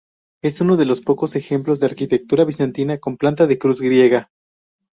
[0.41, 4.31] Es uno de los pocos ejemplos de arquitectura bizantina con planta de cruz griega.